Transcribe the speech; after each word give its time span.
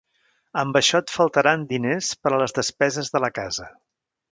Amb 0.61 0.79
això 0.79 1.01
et 1.03 1.13
faltaran 1.17 1.67
diners 1.73 2.11
per 2.23 2.33
a 2.33 2.41
les 2.45 2.57
despeses 2.61 3.15
de 3.17 3.25
la 3.27 3.33
casa. 3.39 3.71